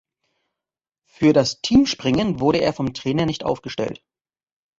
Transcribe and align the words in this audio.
Für 1.05 1.31
das 1.31 1.61
Teamspringen 1.61 2.39
wurde 2.39 2.59
er 2.59 2.73
vom 2.73 2.95
Trainer 2.95 3.27
nicht 3.27 3.43
aufgestellt. 3.45 4.03